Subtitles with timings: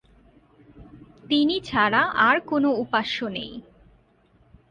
[1.29, 3.51] তিনি ছাড়া আর কোন উপাস্য নেই।